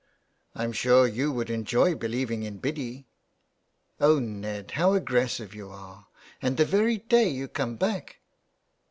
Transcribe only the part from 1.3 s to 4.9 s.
would enjoy believing in Biddy." '* Oh, Ned,